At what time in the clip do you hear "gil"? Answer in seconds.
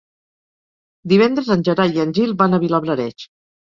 2.21-2.35